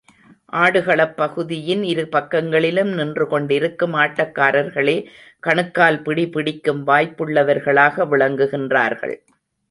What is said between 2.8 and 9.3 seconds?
நின்று கொண்டிருக்கும் ஆட்டக்காரர்களே கணுக்கால் பிடி பிடிக்கும் வாய்ப்புள்ளவர்களாக விளங்குகின்றார்கள்.